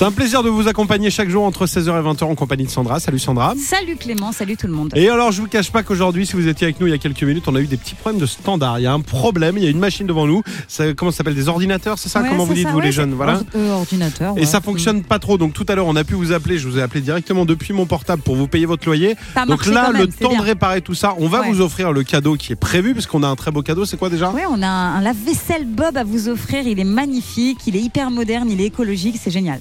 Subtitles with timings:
[0.00, 2.70] C'est un plaisir de vous accompagner chaque jour entre 16h et 20h en compagnie de
[2.70, 3.00] Sandra.
[3.00, 3.52] Salut Sandra.
[3.62, 4.94] Salut Clément, salut tout le monde.
[4.96, 6.96] Et alors, je vous cache pas qu'aujourd'hui, si vous étiez avec nous il y a
[6.96, 8.78] quelques minutes, on a eu des petits problèmes de standard.
[8.78, 10.42] Il y a un problème, il y a une machine devant nous.
[10.68, 12.86] Ça, comment ça s'appelle Des ordinateurs, c'est ça Ouais, Comment vous dites, ça, vous ouais,
[12.86, 13.42] les jeunes Voilà.
[13.54, 14.38] euh, ordinateur.
[14.38, 14.46] Et ouais.
[14.46, 15.36] ça fonctionne pas trop.
[15.36, 16.56] Donc tout à l'heure, on a pu vous appeler.
[16.56, 19.16] Je vous ai appelé directement depuis mon portable pour vous payer votre loyer.
[19.34, 20.38] Ça Donc là, le temps bien.
[20.38, 23.22] de réparer tout ça, on va vous offrir le cadeau qui est prévu, parce qu'on
[23.22, 23.84] a un très beau cadeau.
[23.84, 24.30] C'est quoi déjà?
[24.30, 26.66] Ouais, on a un, un lave-vaisselle Bob à vous offrir.
[26.66, 29.60] Il est magnifique, il est hyper moderne, il est écologique, c'est génial.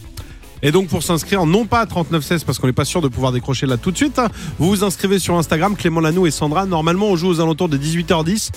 [0.61, 3.31] Et donc pour s'inscrire, non pas à 3916 parce qu'on n'est pas sûr de pouvoir
[3.31, 4.27] décrocher là tout de suite, hein,
[4.57, 6.65] vous vous inscrivez sur Instagram, Clément Lanou et Sandra.
[6.65, 8.51] Normalement, on joue aux alentours de 18h10.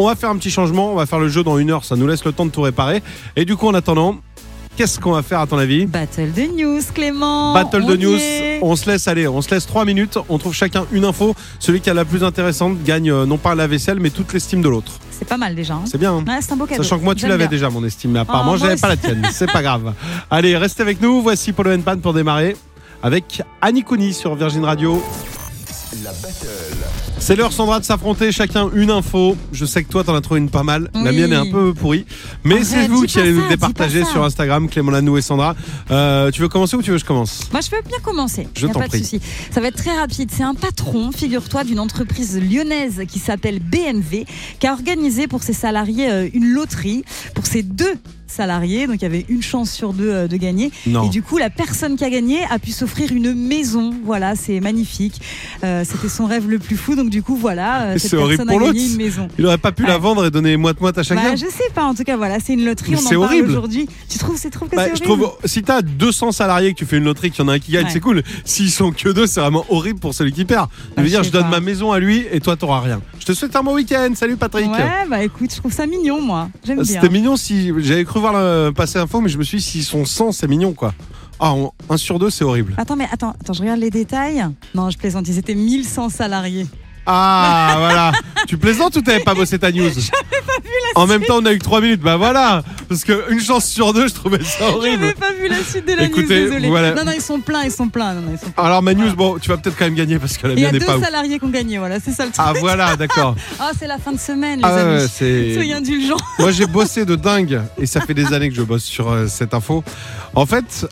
[0.00, 1.96] On va faire un petit changement, on va faire le jeu dans une heure, ça
[1.96, 3.02] nous laisse le temps de tout réparer.
[3.34, 4.18] Et du coup, en attendant,
[4.78, 7.52] qu'est-ce qu'on va faire à ton avis Battle de news, Clément.
[7.52, 8.60] Battle de news, est.
[8.62, 11.34] on se laisse aller, on se laisse 3 minutes, on trouve chacun une info.
[11.58, 14.62] Celui qui a la plus intéressante gagne euh, non pas la vaisselle, mais toute l'estime
[14.62, 14.92] de l'autre.
[15.10, 15.74] C'est pas mal déjà.
[15.74, 15.82] hein.
[15.90, 16.12] C'est bien.
[16.12, 16.84] hein Ouais, c'est un beau cadeau.
[16.84, 18.96] Sachant que moi tu l'avais déjà mon estime, mais apparemment Oh, moi j'avais pas la
[18.96, 19.26] tienne.
[19.32, 19.92] C'est pas grave.
[20.30, 21.22] Allez, restez avec nous.
[21.22, 22.56] Voici Polo Pan pour démarrer
[23.02, 25.02] avec Annie Couni sur Virgin Radio.
[26.04, 27.07] La battle.
[27.28, 29.36] C'est l'heure Sandra de s'affronter, chacun une info.
[29.52, 30.88] Je sais que toi t'en as trouvé une pas mal.
[30.94, 31.16] La Oui.
[31.18, 32.06] mienne est un peu pourrie,
[32.42, 34.12] mais Arrête, c'est vous dis qui pas allez nous ça, départager dis pas ça.
[34.12, 35.54] sur Instagram, Clément Lanou et Sandra.
[35.90, 37.42] Euh, tu veux commencer ou tu veux que je commence?
[37.52, 38.48] Moi, je veux bien commencer.
[38.56, 39.00] Je Y a t'en pas de prie.
[39.00, 39.20] souci.
[39.50, 40.30] Ça va être très rapide.
[40.34, 44.24] C'est un patron, figure-toi, d'une entreprise lyonnaise qui s'appelle BNV,
[44.58, 47.04] qui a organisé pour ses salariés euh, une loterie
[47.34, 47.92] pour ses deux
[48.30, 48.86] salariés.
[48.86, 50.70] Donc, il y avait une chance sur deux euh, de gagner.
[50.86, 51.04] Non.
[51.04, 53.92] Et du coup, la personne qui a gagné a pu s'offrir une maison.
[54.04, 55.20] Voilà, c'est magnifique.
[55.64, 56.94] Euh, C'était son rêve le plus fou.
[56.94, 59.28] Donc, du coup, voilà, euh, C'est cette horrible personne a pour gagné une maison.
[59.38, 61.84] Il aurait pas pu la vendre et donner moite-moite à chacun Bah, je sais pas,
[61.84, 62.92] en tout cas, voilà, c'est une loterie.
[62.92, 63.50] Mais on en c'est parle horrible.
[63.50, 63.88] aujourd'hui.
[64.08, 66.78] Tu trouves, tu trouves que Bah, c'est je horrible trouve, si t'as 200 salariés que
[66.78, 67.90] tu fais une loterie, qu'il y en a un qui gagne, Ouais.
[67.92, 68.22] c'est cool.
[68.44, 70.68] S'ils sont que deux, c'est vraiment horrible pour celui qui perd.
[70.90, 71.48] Je Bah, veux je dire, je donne pas.
[71.50, 73.00] ma maison à lui et toi, t'auras rien.
[73.18, 74.10] Je te souhaite un bon week-end.
[74.14, 74.70] Salut Patrick.
[74.70, 76.48] Ouais, bah écoute, je trouve ça mignon, moi.
[76.64, 76.84] J'aime bien.
[76.84, 79.84] C'était mignon si j'avais cru voir le passer info, mais je me suis dit s'ils
[79.84, 80.92] sont 100, c'est mignon quoi.
[81.40, 82.74] Ah, on- un sur deux, c'est horrible.
[82.78, 84.44] Attends, mais attends, attends, je regarde les détails.
[84.74, 86.66] Non, je plaisante, ils étaient 1100 salariés.
[87.06, 88.12] Ah, voilà.
[88.46, 89.88] Tu plaisantes ou t'avais pas bossé ta news?
[90.98, 92.00] En même temps, on a eu que 3 minutes.
[92.00, 92.62] Bah voilà.
[92.88, 95.02] Parce qu'une chance sur deux, je trouvais ça horrible.
[95.02, 96.68] J'avais pas vu la suite de la Écoutez, news, désolé.
[96.68, 96.94] voilà.
[96.94, 98.14] Non, non, ils sont pleins, ils sont pleins.
[98.14, 98.64] Non, non, ils sont pleins.
[98.64, 99.14] Alors, ma news, Voilà.
[99.14, 100.86] bon, tu vas peut-être quand même gagner parce que la Il y a mienne n'est
[100.86, 102.44] deux pas salariés qui ont gagné, voilà, c'est ça le truc.
[102.46, 103.34] Ah, voilà, d'accord.
[103.60, 105.00] Ah, c'est la fin de semaine, les Ah, ouais, amis.
[105.02, 105.54] ouais, c'est.
[105.54, 106.16] Soyez indulgents.
[106.38, 109.26] Moi, j'ai bossé de dingue et ça fait des années que je bosse sur euh,
[109.28, 109.84] cette info.
[110.34, 110.86] En fait,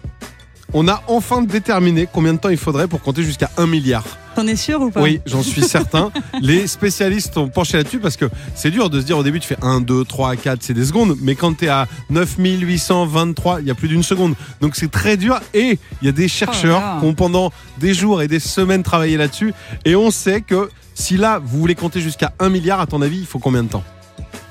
[0.72, 4.04] on a enfin déterminé combien de temps il faudrait pour compter jusqu'à 1 milliard.
[4.34, 5.00] T'en es sûr ou pas?
[5.00, 6.10] Oui, j'en suis certain.
[6.43, 9.49] Les spécialistes ont penché là-dessus parce que c'est dur de se dire au début tu
[9.49, 11.16] fais 1, 2, 3, 4, c'est des secondes.
[11.22, 14.34] Mais quand tu es à 9823, il y a plus d'une seconde.
[14.60, 15.41] Donc c'est très dur.
[15.54, 18.83] Et il y a des chercheurs Oh qui ont pendant des jours et des semaines
[18.83, 19.54] travaillé là-dessus.
[19.84, 23.21] Et on sait que si là vous voulez compter jusqu'à 1 milliard, à ton avis,
[23.21, 23.84] il faut combien de temps?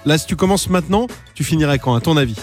[0.05, 2.35] Là, si tu commences maintenant, tu finirais quand, à ton avis?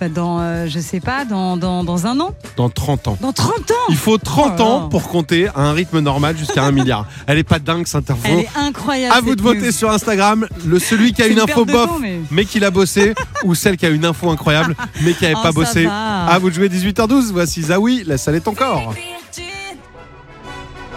[0.00, 3.18] Bah, Dans, euh, je sais pas, dans, dans, dans un an Dans 30 ans.
[3.20, 6.36] Dans 30 ans Il faut 30 Oh là ans pour compter à un rythme normal
[6.38, 7.06] jusqu'à 1 milliard.
[7.26, 8.22] Elle est pas dingue cette info.
[8.24, 9.14] Elle est incroyable.
[9.14, 9.72] À vous de voter news.
[9.72, 12.70] sur Instagram, le celui qui a une une info bof temps, mais- mais qui l'a
[12.70, 15.84] bossé ou celle qui a une info incroyable mais qui n'avait Oh, pas bossé.
[15.84, 16.24] va.
[16.26, 17.30] À vous de jouer 18h12.
[17.32, 18.94] Voici Zawi, la salle est encore.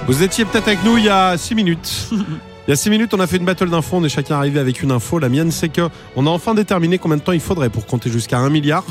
[0.08, 2.10] Vous étiez peut-être avec nous il y a 6 minutes.
[2.68, 4.58] Il y a 6 minutes, on a fait une battle d'infos, on est chacun arrivé
[4.58, 5.20] avec une info.
[5.20, 8.10] La mienne, c'est que on a enfin déterminé combien de temps il faudrait pour compter
[8.10, 8.86] jusqu'à 1 milliard.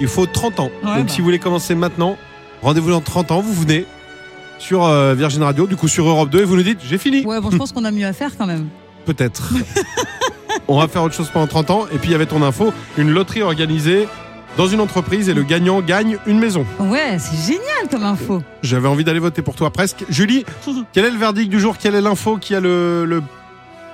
[0.00, 0.70] Il faut 30 ans.
[0.82, 1.12] Ouais, Donc bah.
[1.12, 2.16] si vous voulez commencer maintenant,
[2.62, 3.86] rendez-vous dans 30 ans, vous venez
[4.58, 7.24] sur euh, Virgin Radio, du coup sur Europe 2 et vous nous dites j'ai fini.
[7.24, 8.66] Ouais, bon, je pense qu'on a mieux à faire quand même.
[9.06, 9.52] Peut-être.
[10.68, 11.86] On va faire autre chose pendant 30 ans.
[11.92, 14.08] Et puis il y avait ton info, une loterie organisée
[14.56, 16.66] dans une entreprise et le gagnant gagne une maison.
[16.78, 18.42] Ouais, c'est génial comme info.
[18.62, 20.04] J'avais envie d'aller voter pour toi presque.
[20.10, 20.44] Julie,
[20.92, 21.76] quel est le verdict du jour?
[21.78, 23.22] Quelle est l'info qui a le, le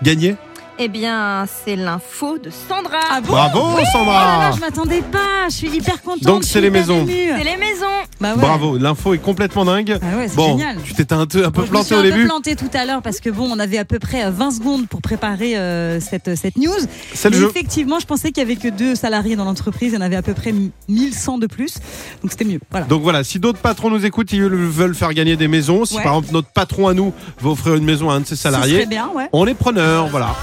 [0.03, 0.37] gagné?
[0.81, 3.01] Eh bien, c'est l'info de Sandra.
[3.11, 6.23] Ah bon Bravo Oh là là, Sandra je m'attendais pas, je suis hyper contente.
[6.23, 7.05] Donc, je c'est les maisons.
[7.05, 7.87] c'est les maisons.
[8.21, 8.41] Bah ouais.
[8.41, 9.99] Bravo, l'info est complètement dingue.
[10.01, 10.77] Ah ouais, c'est Bon, génial.
[10.85, 12.25] tu t'étais un, peu- un peu Bon, je me planté suis au un peu début.
[12.27, 14.87] planté tout à l'heure parce que bon, on avait à peu près euh, 20 secondes
[14.89, 16.71] pour préparer euh, cette, cette news.
[17.13, 17.49] C'est le jeu.
[17.51, 19.93] effectivement, je pensais qu'il y avait que deux salariés dans l'entreprise.
[19.93, 20.55] Il y en avait à peu près
[20.89, 21.75] 1100 de plus.
[22.23, 22.61] Donc c'était mieux.
[22.71, 22.87] Voilà.
[22.87, 26.05] Donc voilà, si d'autres patrons nous écoutent, ils veulent faire gagner des maisons, si Ouais.
[26.05, 28.87] par exemple notre patron à nous veut offrir une maison à un de ses salariés,
[28.87, 29.29] bien, ouais.
[29.33, 30.37] on est preneur, voilà.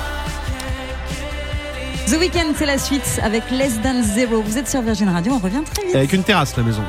[2.08, 4.42] The Weeknd, c'est la suite avec Less Than Zero.
[4.42, 5.96] Vous êtes sur Virgin Radio, on revient très vite.
[5.96, 6.84] Avec une terrasse la maison.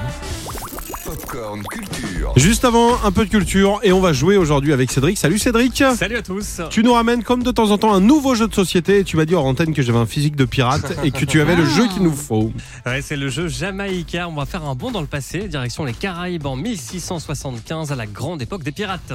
[1.06, 2.32] Popcorn Culture.
[2.36, 5.16] Juste avant, un peu de culture et on va jouer aujourd'hui avec Cédric.
[5.16, 6.60] Salut Cédric Salut à tous.
[6.68, 9.16] Tu nous ramènes comme de temps en temps un nouveau jeu de société et tu
[9.16, 11.64] m'as dit hors antenne que j'avais un physique de pirate et que tu avais le
[11.64, 12.52] jeu qu'il nous faut.
[12.86, 14.28] Ouais, c'est le jeu Jamaïca.
[14.28, 18.06] On va faire un bond dans le passé, direction les Caraïbes en 1675 à la
[18.06, 19.12] grande époque des pirates.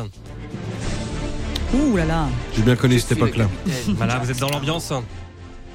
[1.74, 2.28] Ouh là là.
[2.56, 3.48] J'ai bien connu cette époque-là.
[3.96, 4.92] Voilà, vous êtes dans l'ambiance.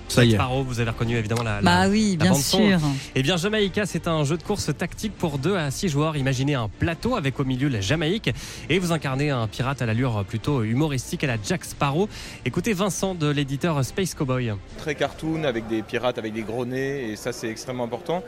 [0.09, 0.35] Ça y est.
[0.35, 1.57] Sparrow, vous avez reconnu évidemment la.
[1.57, 2.79] la- Bah oui, la bien sûr.
[3.15, 6.17] Eh bien, Jamaïca, c'est un jeu de course tactique pour 2 à 6 joueurs.
[6.17, 8.31] Imaginez un plateau avec au milieu la Jamaïque
[8.71, 12.09] et vous incarnez un pirate à l'allure plutôt humoristique à la Jack Sparrow.
[12.45, 14.53] Écoutez Vincent de l'éditeur Space Cowboy.
[14.79, 18.23] très cartoon avec des pirates avec des gros nez et ça c'est extrêmement important.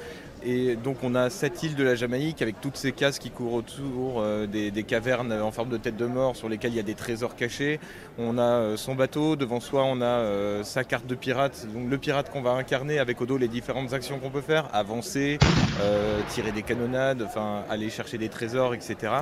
[0.45, 3.55] Et donc on a cette île de la Jamaïque avec toutes ces cases qui courent
[3.55, 6.81] autour, euh, des, des cavernes en forme de tête de mort sur lesquelles il y
[6.81, 7.81] a des trésors cachés.
[8.19, 11.91] On a euh, son bateau, devant soi on a euh, sa carte de pirate, donc
[11.91, 15.39] le pirate qu'on va incarner avec au dos les différentes actions qu'on peut faire, avancer,
[15.81, 19.13] euh, tirer des canonnades, enfin aller chercher des trésors, etc.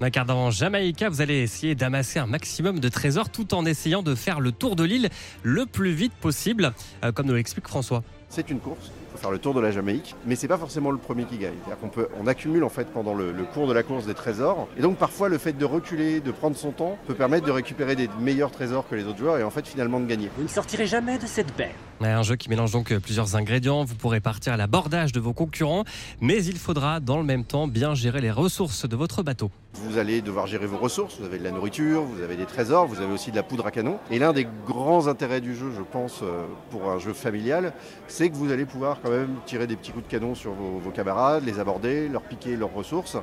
[0.00, 4.14] En incarnant Jamaïca, vous allez essayer d'amasser un maximum de trésors tout en essayant de
[4.14, 5.08] faire le tour de l'île
[5.42, 6.72] le plus vite possible,
[7.04, 8.04] euh, comme nous l'explique François.
[8.30, 10.90] C'est une course, il faut faire le tour de la Jamaïque, mais c'est pas forcément
[10.90, 11.54] le premier qui gagne.
[11.64, 14.12] C'est-à-dire qu'on peut, on accumule en fait pendant le, le cours de la course des
[14.12, 17.50] trésors, et donc parfois le fait de reculer, de prendre son temps, peut permettre de
[17.50, 20.30] récupérer des meilleurs trésors que les autres joueurs et en fait finalement de gagner.
[20.36, 21.72] Vous ne sortirez jamais de cette baie.
[22.00, 23.82] Un jeu qui mélange donc euh, plusieurs ingrédients.
[23.82, 25.84] Vous pourrez partir à l'abordage de vos concurrents,
[26.20, 29.50] mais il faudra dans le même temps bien gérer les ressources de votre bateau.
[29.74, 32.86] Vous allez devoir gérer vos ressources, vous avez de la nourriture, vous avez des trésors,
[32.86, 33.98] vous avez aussi de la poudre à canon.
[34.10, 37.72] Et l'un des grands intérêts du jeu, je pense, euh, pour un jeu familial,
[38.06, 40.78] c'est que vous allez pouvoir quand même tirer des petits coups de canon sur vos,
[40.78, 43.16] vos camarades, les aborder, leur piquer leurs ressources.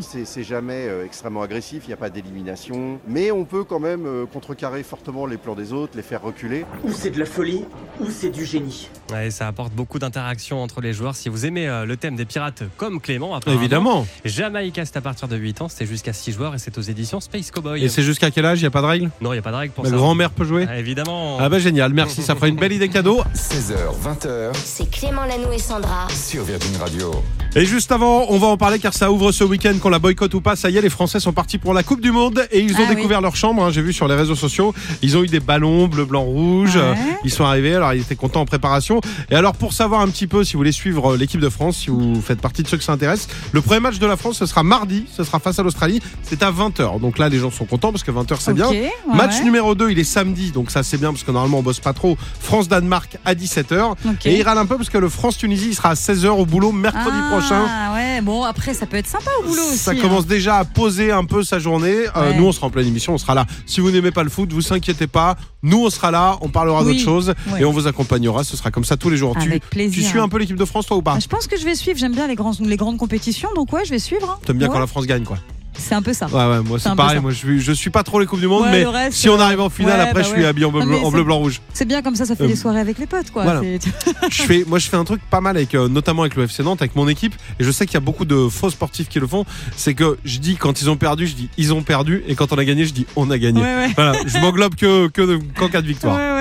[0.00, 3.80] C'est c'est jamais euh, extrêmement agressif, il n'y a pas d'élimination, mais on peut quand
[3.80, 6.64] même euh, contrecarrer fortement les plans des autres, les faire reculer.
[6.84, 7.64] Ou c'est de la folie,
[8.00, 8.88] ou c'est du génie.
[9.12, 11.14] Ouais, ça apporte beaucoup d'interactions entre les joueurs.
[11.16, 14.06] Si vous aimez euh, le thème des pirates comme Clément, apparemment, Évidemment.
[14.24, 17.20] Jamaïca, c'est à partir de 8 ans, c'est jusqu'à 6 joueurs et c'est aux éditions
[17.20, 17.84] Space Cowboy.
[17.84, 18.58] Et c'est jusqu'à quel âge?
[18.60, 19.90] Il n'y a pas de règle Non, il n'y a pas de règle pour Ma
[19.90, 19.96] ça.
[19.96, 21.36] grand-mère peut jouer Ah, évidemment.
[21.40, 23.22] Ah bah génial, merci, ça fera une belle idée cadeau.
[23.34, 26.08] 16h, 20h C'est Clément Lanoux et Sandra.
[26.08, 27.10] sur Virgin Radio.
[27.54, 30.32] Et juste avant, on va en parler car ça ouvre ce week-end, qu'on la boycotte
[30.32, 30.56] ou pas.
[30.56, 32.84] Ça y est, les Français sont partis pour la Coupe du Monde et ils ont
[32.88, 33.62] Ah découvert leur chambre.
[33.62, 34.72] hein, J'ai vu sur les réseaux sociaux,
[35.02, 36.76] ils ont eu des ballons bleu, blanc, rouge.
[36.76, 36.94] Ouais.
[37.24, 39.01] Ils sont arrivés, alors ils étaient contents en préparation.
[39.30, 41.76] Et alors pour savoir un petit peu si vous voulez suivre euh, l'équipe de France,
[41.78, 44.46] si vous faites partie de ceux qui s'intéressent, le premier match de la France, ce
[44.46, 46.00] sera mardi, ce sera face à l'Australie.
[46.22, 47.00] C'est à 20h.
[47.00, 48.68] Donc là, les gens sont contents parce que 20h c'est bien.
[48.68, 51.62] ouais, Match numéro 2, il est samedi, donc ça c'est bien parce que normalement on
[51.62, 52.16] bosse pas trop.
[52.40, 53.92] France-Danemark à 17h.
[54.06, 54.26] Ok.
[54.26, 56.72] Et il râle un peu parce que le France-Tunisie, il sera à 16h au boulot
[56.72, 57.94] mercredi ah, prochain.
[57.94, 59.78] ouais, bon, après, ça peut être sympa au boulot aussi.
[59.78, 59.96] Ça hein.
[60.00, 61.94] commence déjà à poser un peu sa journée.
[62.16, 62.36] Euh, Ouais.
[62.36, 63.46] nous, on sera en pleine émission, on sera là.
[63.66, 65.36] Si vous n'aimez pas le foot, vous inquiétez pas.
[65.64, 66.92] Nous, on sera là, on parlera Oui.
[66.92, 68.44] d'autres choses et on vous accompagnera.
[68.44, 69.34] Ce sera comme ça tous les jours.
[69.40, 70.02] Tu, Avec plaisir.
[70.02, 71.64] tu suis un peu l'équipe de France, toi ou pas Bah, Je pense que je
[71.64, 71.98] vais suivre.
[71.98, 74.28] J'aime bien les, grands, les grandes compétitions, donc ouais, je vais suivre.
[74.30, 74.38] hein.
[74.44, 75.38] T'aimes bien Ouais, quand la France gagne, quoi.
[75.74, 76.26] C'est un peu ça.
[76.26, 77.18] Ouais, ouais, moi C'est pareil.
[77.20, 79.30] Moi, je suis, je suis pas trop les Coupes du Monde, Ouais, mais reste, si
[79.30, 81.06] on arrive en finale, ouais, après, bah je suis habillé en bleu, Non, mais en
[81.06, 81.62] c'est- bleu, blanc, rouge.
[81.72, 83.44] C'est bien comme ça, ça fait Euh, des soirées avec les potes, quoi.
[83.44, 83.62] voilà.
[84.30, 86.62] Je fais, moi, je fais un truc pas mal avec, euh, notamment avec le FC
[86.62, 87.34] Nantes, avec mon équipe.
[87.58, 89.46] Et je sais qu'il y a beaucoup de faux sportifs qui le font.
[89.74, 92.52] C'est que je dis quand ils ont perdu, je dis ils ont perdu, et quand
[92.52, 93.62] on a gagné, je dis on a gagné.
[93.96, 96.18] Voilà, je m'englobe que que de- qu'en cas de victoire.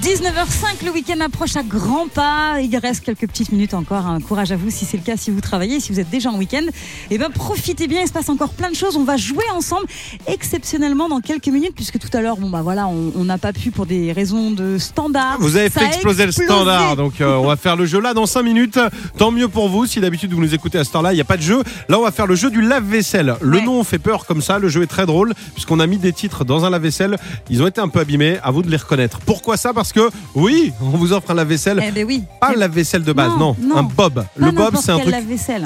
[0.00, 2.60] 19h05, le week-end approche à grands pas.
[2.60, 4.06] Il reste quelques petites minutes encore.
[4.06, 4.18] hein.
[4.20, 6.38] Courage à vous si c'est le cas, si vous travaillez, si vous êtes déjà en
[6.38, 6.62] week-end.
[7.10, 8.96] Et ben profitez bien, il se passe encore plein de choses.
[8.96, 9.86] On va jouer ensemble
[10.28, 13.70] exceptionnellement dans quelques minutes, puisque tout à l'heure, bon bah voilà, on n'a pas pu
[13.72, 15.36] pour des raisons de standard.
[15.40, 18.26] Vous avez fait exploser le standard, donc euh, on va faire le jeu là dans
[18.26, 18.78] 5 minutes.
[19.16, 19.86] Tant mieux pour vous.
[19.86, 21.62] Si d'habitude vous nous écoutez à ce temps-là, il n'y a pas de jeu.
[21.88, 23.34] Là, on va faire le jeu du lave-vaisselle.
[23.40, 23.64] Le Ouais.
[23.64, 24.58] nom fait peur comme ça.
[24.60, 27.16] Le jeu est très drôle puisqu'on a mis des titres dans un lave-vaisselle.
[27.50, 28.38] Ils ont été un peu abîmés.
[28.44, 29.18] À vous de les reconnaître.
[29.26, 29.72] Pourquoi ça?
[29.74, 31.82] Parce que oui, on vous offre un lave-vaisselle.
[31.86, 32.22] Eh ben oui.
[32.40, 33.76] Pas le lave-vaisselle de base, non, Non, non.
[33.78, 34.14] un bob.
[34.14, 35.14] Pas le bob, c'est un truc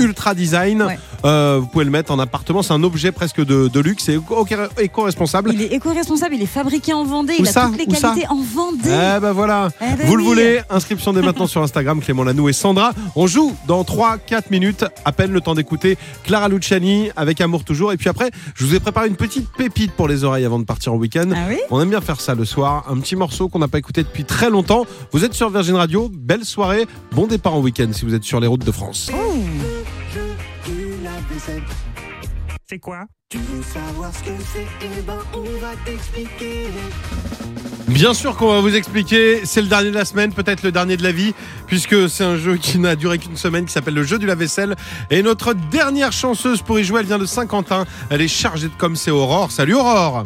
[0.00, 0.82] ultra design.
[0.82, 0.98] Ouais.
[1.24, 2.62] Euh, vous pouvez le mettre en appartement.
[2.62, 4.04] C'est un objet presque de, de luxe.
[4.04, 4.46] C'est éco-
[4.78, 5.50] éco-responsable.
[5.54, 8.00] Il est éco-responsable, il est fabriqué en Vendée, Où il ça a toutes les Où
[8.00, 8.78] qualités en Vendée.
[9.16, 9.68] Eh ben voilà.
[9.80, 12.92] Eh ben Vous le voulez Inscription dès maintenant sur Instagram, Clément Lanou et Sandra.
[13.16, 17.92] On joue dans 3-4 minutes, à peine le temps d'écouter Clara Luciani avec Amour toujours.
[17.92, 20.64] Et puis après, je vous ai préparé une petite pépite pour les oreilles avant de
[20.64, 21.28] partir en week-end.
[21.34, 23.78] Ah oui On aime bien faire ça le soir, un petit morceau qu'on n'a pas
[23.78, 24.84] écouté depuis très longtemps.
[25.12, 28.40] Vous êtes sur Virgin Radio, belle soirée, bon départ en week-end si vous êtes sur
[28.40, 29.10] les routes de France.
[32.72, 33.04] C'est quoi?
[37.88, 40.96] Bien sûr qu'on va vous expliquer, c'est le dernier de la semaine, peut-être le dernier
[40.96, 41.34] de la vie,
[41.66, 44.74] puisque c'est un jeu qui n'a duré qu'une semaine, qui s'appelle le jeu du lave-vaisselle.
[45.10, 47.84] Et notre dernière chanceuse pour y jouer, elle vient de Saint-Quentin.
[48.08, 49.50] Elle est chargée de com, c'est Aurore.
[49.50, 50.24] Salut Aurore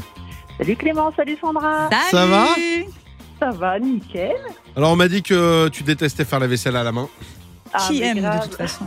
[0.56, 1.90] Salut Clément, salut Sandra.
[2.12, 2.46] Ça va?
[3.40, 4.36] Ça va, nickel.
[4.76, 7.08] Alors on m'a dit que tu détestais faire la vaisselle à la main.
[7.74, 8.84] Ah, Qui aime de toute façon?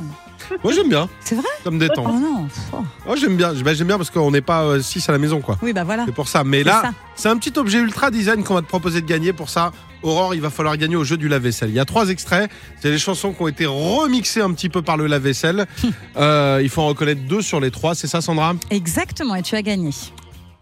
[0.64, 1.08] Moi j'aime bien.
[1.22, 2.12] C'est vrai Ça me Oh détend.
[2.14, 2.48] non.
[2.74, 2.78] Oh.
[3.06, 3.54] Moi j'aime bien.
[3.54, 5.58] Bah, j'aime bien parce qu'on n'est pas 6 à la maison quoi.
[5.62, 6.06] Oui, bah voilà.
[6.06, 6.44] C'est pour ça.
[6.44, 9.34] Mais là, c'est un petit objet ultra design qu'on va te proposer de gagner.
[9.34, 9.72] Pour ça,
[10.04, 11.70] Aurore, il va falloir gagner au jeu du lave-vaisselle.
[11.70, 12.50] Il y a trois extraits.
[12.82, 15.66] C'est des chansons qui ont été remixées un petit peu par le lave-vaisselle.
[16.18, 17.96] Euh, il faut en reconnaître deux sur les trois.
[17.96, 18.54] C'est ça, Sandra?
[18.72, 19.92] Exactement, et tu as gagné.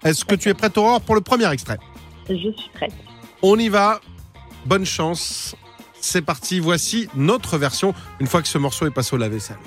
[0.03, 1.79] Est-ce que tu es prête, Aurore, pour le premier extrait?
[2.29, 2.93] Je suis prête.
[3.41, 3.99] On y va.
[4.65, 5.55] Bonne chance.
[6.07, 6.59] C'est parti.
[6.61, 9.57] Voici notre version une fois que ce morceau est passé au lave-vaisselle.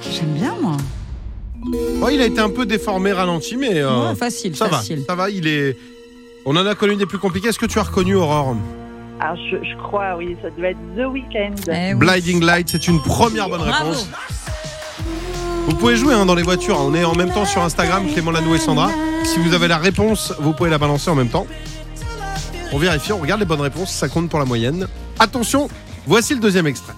[0.00, 0.76] J'aime bien, moi.
[2.02, 5.00] Oh, il a été un peu déformé, ralenti, mais euh, Ouais, facile, ça facile.
[5.00, 5.04] va.
[5.06, 5.30] Ça va.
[5.30, 5.76] Il est.
[6.44, 7.48] On en a connu des plus compliqués.
[7.48, 8.56] Est-ce que tu as reconnu Aurore?
[9.18, 11.54] Alors, je, je crois, oui, ça devait être The Weeknd.
[11.72, 11.98] Eh oui.
[11.98, 13.92] Blinding Light, c'est une première bonne Bravo.
[15.66, 16.78] Vous pouvez jouer hein, dans les voitures.
[16.78, 18.88] On est en même temps sur Instagram, Clément Lanou et Sandra.
[19.24, 21.46] Si vous avez la réponse, vous pouvez la balancer en même temps.
[22.72, 24.86] On vérifie, on regarde les bonnes réponses, ça compte pour la moyenne.
[25.18, 25.68] Attention,
[26.06, 26.94] voici le deuxième extrait.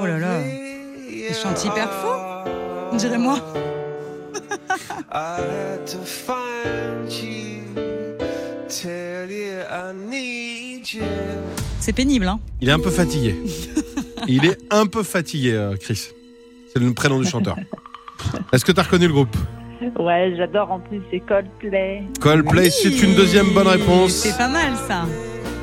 [0.00, 0.40] Oh là là.
[1.10, 2.50] Il chante hyper faux.
[2.92, 3.38] On dirait moi.
[11.80, 13.36] C'est pénible, hein Il est un peu fatigué.
[14.28, 16.08] Il est un peu fatigué, euh, Chris.
[16.72, 17.56] C'est le prénom du chanteur.
[18.52, 19.36] Est-ce que tu as reconnu le groupe?
[19.98, 22.02] Ouais, j'adore en plus, c'est Coldplay.
[22.20, 24.12] Coldplay, c'est une deuxième bonne réponse.
[24.12, 25.06] C'est pas mal, ça.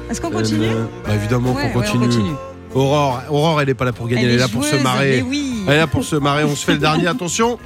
[0.10, 0.66] Est-ce qu'on continue?
[0.66, 2.32] Euh, bah, évidemment Ouais, qu'on ouais, on continue.
[2.74, 5.18] Aurore, Aurore, elle est pas là pour gagner, elle, est là pour se marrer.
[5.18, 5.64] mais oui.
[5.68, 6.44] Elle est là pour se marrer.
[6.44, 7.08] On se fait le dernier.
[7.08, 7.60] Attention.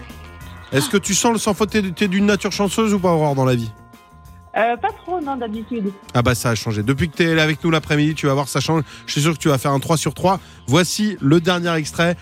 [0.72, 3.46] Est-ce que tu sens le sans faute t'es d'une nature chanceuse ou pas, Aurore, dans
[3.46, 3.72] la vie?
[4.58, 5.92] Euh, pas trop, non, d'habitude.
[6.14, 6.84] Ah bah ça a changé.
[6.84, 8.84] Depuis que tu es avec nous l'après-midi, tu vas voir, ça change.
[9.06, 10.40] Je suis sûr que tu vas faire un 3 sur 3.
[10.68, 12.18] Voici le dernier extrait.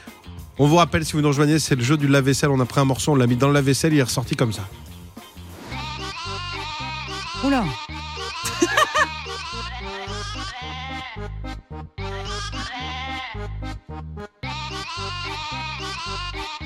[0.60, 2.52] On vous rappelle, si vous nous rejoignez, c'est le jeu du lave-vaisselle.
[2.52, 4.54] On a pris un morceau, on l'a mis dans le lave-vaisselle, il est ressorti comme
[4.54, 4.62] ça.
[7.44, 7.64] Oula.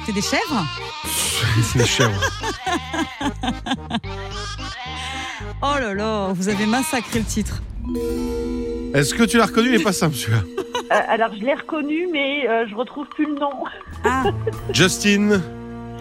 [0.06, 0.66] C'est des chèvres?
[1.62, 2.20] C'est des chèvres.
[5.66, 7.64] Oh là là, vous avez massacré le titre.
[8.94, 10.42] Est-ce que tu l'as reconnu Il est pas simple celui-là.
[10.92, 13.64] Euh, alors, je l'ai reconnu, mais euh, je retrouve plus le nom.
[14.04, 14.24] Ah,
[14.74, 15.42] Justin,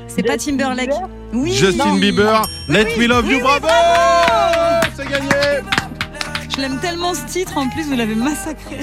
[0.09, 0.91] c'est pas Timberlake.
[0.91, 1.53] Bieber Oui.
[1.53, 1.95] Justin non.
[1.95, 5.29] Bieber, Let oui, Me Love oui, You, oui, bravo, bravo C'est gagné
[6.55, 8.81] Je l'aime tellement ce titre, en plus vous l'avez massacré.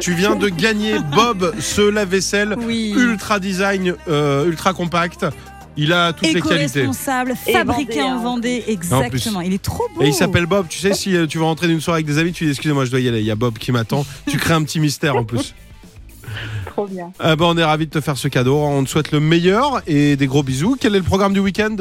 [0.00, 2.94] Tu viens de gagner Bob, ce lave-vaisselle Oui.
[2.96, 5.26] ultra design, euh, ultra compact.
[5.76, 6.80] Il a toutes les qualités.
[6.80, 8.22] Éco-responsable, fabriqué en hein.
[8.22, 9.40] Vendée, exactement.
[9.40, 10.02] Il est trop beau.
[10.02, 10.66] Et il s'appelle Bob.
[10.68, 12.84] Tu sais, si euh, tu vas rentrer d'une soirée avec des amis, tu dis excusez-moi,
[12.84, 13.20] je dois y aller.
[13.20, 14.04] Il y a Bob qui m'attend.
[14.28, 15.54] Tu crées un petit mystère en plus.
[16.66, 17.12] Trop bien.
[17.18, 18.56] Ah bah, on est ravis de te faire ce cadeau.
[18.56, 20.76] On te souhaite le meilleur et des gros bisous.
[20.78, 21.76] Quel est le programme du week-end?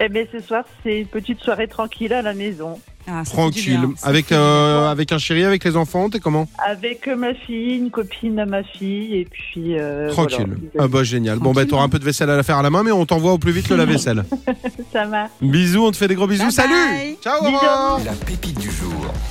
[0.00, 2.80] Eh bien, ce soir, c'est une petite soirée tranquille à la maison.
[3.10, 3.78] Ah, Tranquille.
[3.78, 7.76] bien, ça Avec, euh, un chéri, avec les enfants, t'es comment Avec euh, ma fille,
[7.76, 9.78] une copine à ma fille, et puis.
[9.78, 10.46] euh, Tranquille.
[10.74, 10.84] voilà.
[10.84, 11.38] Ah bah génial.
[11.38, 13.06] Bon bah t'auras un peu de vaisselle à la faire à la main, mais on
[13.06, 14.24] t'envoie au plus vite le lave-vaisselle.
[14.92, 15.30] Ça marche.
[15.40, 16.44] bisous, on te fait des gros bisous.
[16.44, 17.16] Bye Salut bye.
[17.22, 17.42] Ciao
[18.04, 18.67] La pépite du.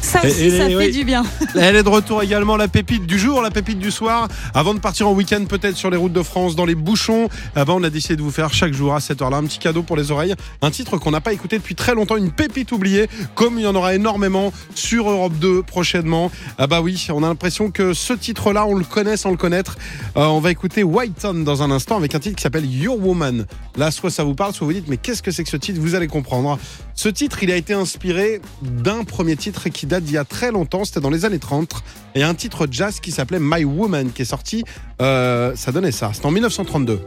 [0.07, 0.91] Ça Et- aussi, et- ça et- fait oui.
[0.91, 1.23] du bien.
[1.55, 4.29] Elle est de retour également, la pépite du jour, la pépite du soir.
[4.53, 7.65] Avant de partir en week-end, peut-être sur les routes de France, dans les bouchons, eh
[7.65, 9.83] ben, on a décidé de vous faire chaque jour à cette heure-là un petit cadeau
[9.83, 10.33] pour les oreilles.
[10.61, 13.67] Un titre qu'on n'a pas écouté depuis très longtemps, une pépite oubliée, comme il y
[13.67, 16.31] en aura énormément sur Europe 2 prochainement.
[16.57, 19.77] Ah bah oui, on a l'impression que ce titre-là, on le connaît sans le connaître.
[20.15, 23.45] Euh, on va écouter Whiteton dans un instant avec un titre qui s'appelle Your Woman.
[23.75, 25.79] Là, soit ça vous parle, soit vous dites, mais qu'est-ce que c'est que ce titre?
[25.81, 26.57] Vous allez comprendre.
[26.95, 30.51] Ce titre, il a été inspiré d'un premier titre qui date d'il y a très
[30.51, 31.71] longtemps, c'était dans les années 30,
[32.15, 34.63] et un titre jazz qui s'appelait My Woman, qui est sorti,
[35.01, 37.01] euh, ça donnait ça, c'était en 1932.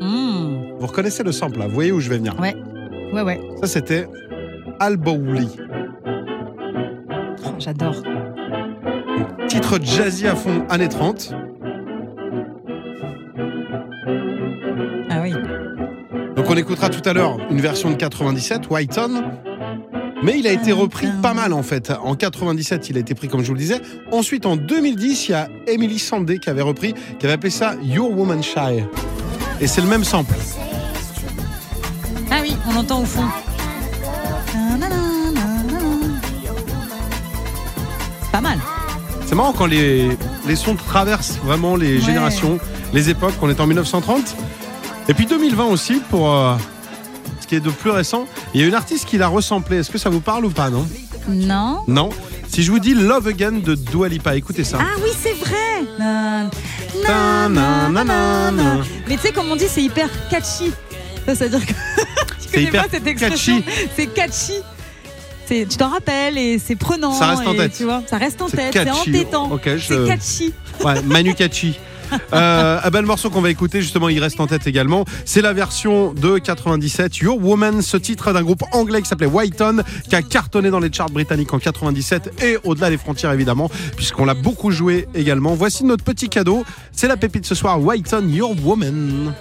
[0.00, 0.78] Mmh.
[0.78, 2.38] Vous reconnaissez le sample là, vous voyez où je vais venir?
[2.38, 2.54] Ouais,
[3.12, 3.40] ouais, ouais.
[3.60, 4.06] Ça c'était
[4.80, 5.46] Al Bowley.
[7.58, 7.96] J'adore.
[9.48, 11.34] Titre jazzy à fond, années 30.
[15.10, 15.32] Ah oui.
[16.36, 19.24] Donc on écoutera tout à l'heure une version de 97, Whiteton.
[20.22, 21.92] Mais il a été repris pas mal en fait.
[22.02, 23.80] En 97, il a été pris comme je vous le disais.
[24.10, 27.74] Ensuite, en 2010, il y a Emily Sandé qui avait repris, qui avait appelé ça
[27.84, 28.82] Your Woman Shy.
[29.60, 30.34] Et c'est le même sample.
[32.30, 33.24] Ah oui, on entend au fond.
[38.32, 38.58] Pas mal.
[39.26, 40.08] C'est marrant quand les,
[40.46, 42.00] les sons traversent vraiment les Ouais.
[42.00, 42.58] générations,
[42.92, 43.34] les époques.
[43.42, 44.36] On est en 1930.
[45.08, 46.54] Et puis 2020 aussi, pour euh,
[47.48, 48.26] qui est de plus récent.
[48.54, 49.78] Il y a une artiste qui l'a ressemblé.
[49.78, 50.86] Est-ce que ça vous parle ou pas, non
[51.28, 52.10] Non Non.
[52.48, 54.78] Si je vous dis Love Again de Dua Lipa, écoutez ça.
[54.80, 55.56] Ah oui, c'est vrai.
[55.98, 56.50] Nan,
[57.04, 58.84] nan, na- na- nan, na- nan.
[59.08, 60.72] Mais tu sais, comme on dit, c'est hyper catchy.
[61.26, 61.72] Ça, ça veut dire que
[62.42, 63.60] tu connais hyper pas cette expression.
[63.60, 63.88] catchy.
[63.96, 64.52] C'est catchy.
[65.48, 67.12] Tu t'en rappelles et c'est prenant.
[67.12, 67.72] Ça reste en et tête.
[67.76, 69.10] Tu vois, ça reste en tête, c'est catchy.
[69.10, 69.50] entêtant.
[69.50, 70.54] Ok, je- C'est catchy.
[70.84, 71.78] Ouais, Manu Katchi.
[72.32, 75.04] Euh, ah ben, le morceau qu'on va écouter, justement, il reste en tête également.
[75.24, 79.82] C'est la version de 97, Your Woman, ce titre d'un groupe anglais qui s'appelait Whiton,
[80.08, 84.24] qui a cartonné dans les charts britanniques en 97 et au-delà des frontières, évidemment, puisqu'on
[84.24, 85.54] l'a beaucoup joué également.
[85.54, 86.64] Voici notre petit cadeau.
[86.92, 89.34] C'est la pépite ce soir, Whiton, Your Woman.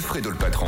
[0.00, 0.66] de Fredo le patron.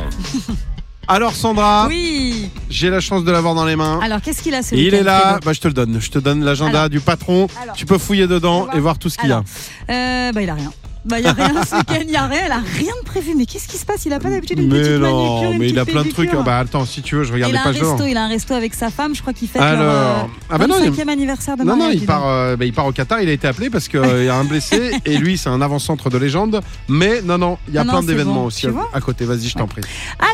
[1.07, 2.49] Alors Sandra, Oui.
[2.69, 3.99] j'ai la chance de l'avoir dans les mains.
[4.01, 5.97] Alors, qu'est-ce qu'il a ce Il week-end, est là, Fredo bah, je te le donne.
[5.99, 6.89] Je te donne l'agenda Alors.
[6.89, 7.47] du patron.
[7.61, 7.75] Alors.
[7.75, 8.75] Tu peux fouiller dedans voir.
[8.75, 9.43] et voir tout ce qu'il y a.
[9.89, 10.71] Euh, bah, il a rien.
[11.05, 13.33] Bah, il y a rien ce week-end, il a rien, il a rien de prévu.
[13.35, 14.05] Mais qu'est-ce qui se passe?
[14.05, 16.09] Il a pas d'habitude une Mais petite manucure, non, une mais il a plein de
[16.09, 16.31] trucs.
[16.45, 17.77] Bah attends, si tu veux, je regarde il les pages
[18.09, 20.57] il a un resto avec sa femme, je crois qu'il fête leur Alors, euh, ah
[20.57, 22.91] bah non, il- 25e anniversaire de Non, non, il part, euh, bah, il part au
[22.91, 23.21] Qatar.
[23.21, 26.09] Il a été appelé parce qu'il y a un blessé et lui, c'est un avant-centre
[26.09, 26.61] de légende.
[26.87, 28.45] Mais non, non, il y a Non, plein d'événements bon.
[28.45, 29.25] aussi à côté.
[29.25, 29.81] Vas-y, je t'en prie.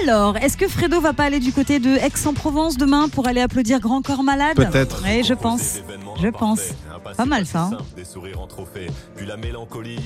[0.04, 3.80] Alors, est-ce que Fredo va pas aller du côté de Aix-en-Provence demain pour aller applaudir
[3.80, 4.56] Grand Corps Malade?
[4.56, 5.02] Peut-être.
[5.04, 5.80] Oui, je pense.
[6.22, 6.60] Je pense.
[7.18, 7.70] Pas mal ça.
[7.72, 7.78] hein.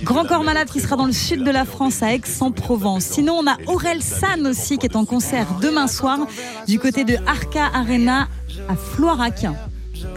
[0.03, 3.03] Grand Corps Malade qui sera dans le sud de la France, à Aix-en-Provence.
[3.03, 6.19] Sinon, on a Aurel San aussi qui est en concert demain soir
[6.67, 8.27] du côté de Arca Arena
[8.69, 9.45] à Floirac.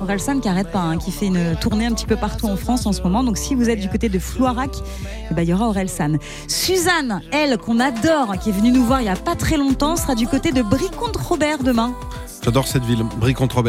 [0.00, 2.56] Aurel San qui arrête pas, hein, qui fait une tournée un petit peu partout en
[2.56, 3.22] France en ce moment.
[3.22, 4.70] Donc si vous êtes du côté de Floirac,
[5.30, 6.18] eh ben, il y aura Aurel San.
[6.48, 9.96] Suzanne, elle qu'on adore, qui est venue nous voir il y a pas très longtemps,
[9.96, 11.92] sera du côté de Brie-contre-Robert demain.
[12.42, 13.04] J'adore cette ville.
[13.20, 13.62] Brie contre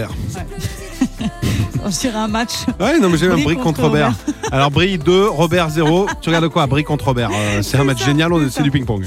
[1.86, 2.51] On dirait un match.
[2.80, 4.13] Ouais, non, mais j'ai un Brie contre contre Robert.
[4.51, 6.08] Alors, Brie 2, Robert 0.
[6.21, 6.65] Tu regardes quoi?
[6.67, 7.30] Brie contre Robert.
[7.34, 9.06] Euh, c'est un match génial, c'est du ping-pong.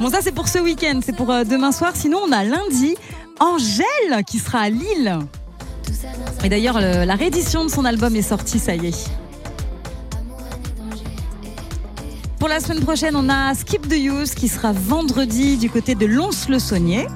[0.00, 1.92] Bon, ça, c'est pour ce week-end, c'est pour euh, demain soir.
[1.94, 2.94] Sinon, on a lundi
[3.40, 5.18] Angèle qui sera à Lille.
[6.44, 9.10] Et d'ailleurs, le- la réédition de son album est sortie, ça y est.
[12.38, 16.06] Pour la semaine prochaine, on a Skip the Use qui sera vendredi du côté de
[16.06, 17.06] Lons-le-Saunier.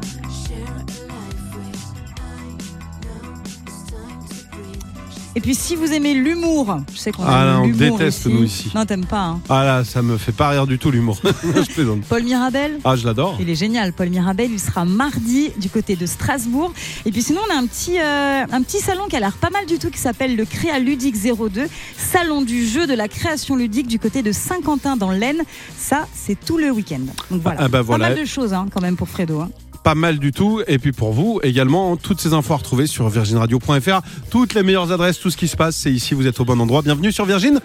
[5.36, 8.34] Et puis, si vous aimez l'humour, je sais qu'on Ah là, on déteste, aussi.
[8.34, 8.72] nous, ici.
[8.74, 9.20] Non, t'aimes pas.
[9.20, 9.40] hein.
[9.50, 11.20] Ah là, ça me fait pas rire du tout l'humour.
[11.22, 12.00] je plaisante.
[12.08, 13.36] Paul Mirabel Ah, je l'adore.
[13.38, 14.50] Il est génial, Paul Mirabel.
[14.50, 16.72] Il sera mardi du côté de Strasbourg.
[17.04, 19.50] Et puis sinon, on a un petit, euh, un petit salon qui a l'air pas
[19.50, 21.68] mal du tout qui s'appelle le Créa Ludique 02,
[21.98, 25.42] salon du jeu de la création ludique du côté de Saint-Quentin dans l'Aisne.
[25.78, 27.00] Ça, c'est tout le week-end.
[27.30, 27.60] Donc voilà.
[27.60, 28.04] Ah bah voilà.
[28.06, 29.40] Pas mal de choses hein, quand même pour Fredo.
[29.40, 29.50] hein.
[29.86, 30.62] Pas mal du tout.
[30.66, 34.00] Et puis pour vous également, toutes ces infos à retrouver sur virginradio.fr.
[34.30, 36.58] Toutes les meilleures adresses, tout ce qui se passe, c'est ici, vous êtes au bon
[36.58, 36.82] endroit.
[36.82, 37.60] Bienvenue sur Virgin.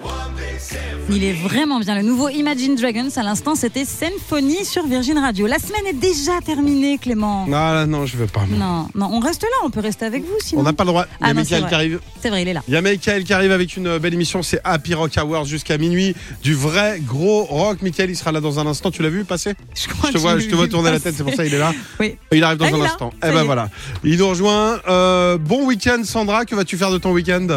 [1.10, 1.95] Il est vraiment bien.
[1.95, 5.47] Le nouveau Imagine Dragons, à l'instant, c'était Symphonie sur Virgin Radio.
[5.47, 7.47] La semaine est déjà terminée, Clément.
[7.47, 8.45] Ah là, non, je veux pas.
[8.45, 8.57] moi.
[8.57, 10.62] Non, non, on reste là, on peut rester avec vous sinon.
[10.62, 11.05] On n'a pas le droit.
[11.19, 11.99] Il y a Ah Michael qui arrive.
[12.21, 12.62] C'est vrai, il est là.
[12.67, 15.77] Il y a Michael qui arrive avec une belle émission, c'est Happy Rock Hours jusqu'à
[15.77, 17.81] minuit, du vrai gros rock.
[17.81, 18.91] Michael, il sera là dans un instant.
[18.91, 19.53] Tu l'as vu passer?
[19.75, 21.53] Je, crois Je te vois, je te vois tourner la tête, c'est pour ça il
[21.53, 21.73] est là.
[21.99, 22.11] Oui.
[22.32, 23.12] Il arrive dans un instant.
[23.24, 23.69] Eh ben voilà.
[24.04, 24.80] Il nous rejoint.
[24.88, 26.45] Euh, bon week-end, Sandra.
[26.45, 27.47] Que vas-tu faire de ton week-end?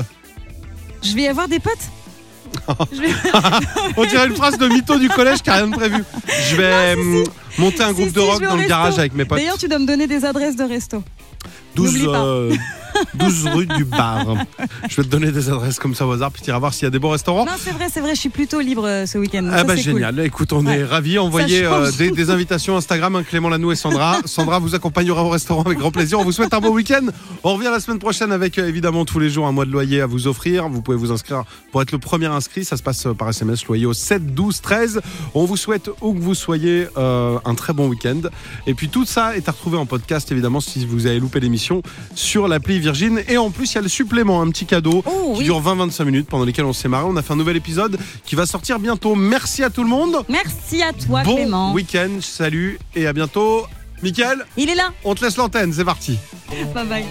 [1.02, 1.72] Je vais y avoir des potes.
[2.92, 3.08] Vais-
[3.96, 6.04] On dirait une phrase de mytho du collège qui a rien de prévu.
[6.50, 7.24] Je vais hum,
[7.58, 8.68] monter un groupe si, de rock dans le resto.
[8.68, 9.38] garage avec mes potes.
[9.38, 11.02] D'ailleurs, tu dois me donner des adresses de resto.
[11.74, 12.22] 12, n'oublie pas.
[12.24, 12.54] euh,
[13.14, 14.26] 12 rue du Bar.
[14.88, 16.84] Je vais te donner des adresses comme ça au hasard, puis tu iras voir s'il
[16.84, 17.44] y a des bons restaurants.
[17.44, 19.48] Non, c'est vrai, c'est vrai, je suis plutôt libre euh, ce week-end.
[19.52, 19.92] Ah Ça, bah c'est cool.
[19.94, 20.84] génial, écoute on est Ouais.
[20.84, 21.88] ravis, envoyez Ça change.
[21.88, 24.18] euh, des, des invitations Instagram, hein, Clément Lanou et Sandra.
[24.24, 27.06] Sandra vous accompagnera au restaurant avec grand plaisir, on vous souhaite un bon week-end.
[27.42, 30.00] On revient la semaine prochaine avec euh, évidemment tous les jours un mois de loyer
[30.00, 30.68] à vous offrir.
[30.68, 33.64] Vous pouvez vous inscrire pour être le premier inscrit, ça se passe euh, par SMS
[33.66, 35.00] loyer au 7 12 13.
[35.34, 38.20] On vous souhaite où que vous soyez euh, un très bon week-end.
[38.66, 41.82] Et puis tout ça est à retrouver en podcast évidemment si vous avez loupé l'émission
[42.14, 43.22] sur l'appli Virgin.
[43.28, 45.44] Et en plus il y a le supplément, un petit cadeau Oh, qui oui.
[45.44, 47.04] dure 20-25 minutes pendant lesquelles on s'est marré.
[47.08, 49.14] On a fait un nouvel épisode qui va sortir bientôt.
[49.14, 50.18] Merci à tout le monde.
[50.28, 51.72] Merci à toi, bon Clément.
[51.72, 53.66] week-end, salut et à bientôt.
[54.02, 54.90] Mickaël, Il est là.
[55.04, 56.18] on te laisse l'antenne, c'est parti.
[56.74, 57.04] Bye bye.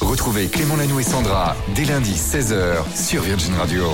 [0.00, 3.84] Retrouvez Clément Lanou et Sandra dès lundi 16h sur Virgin Radio.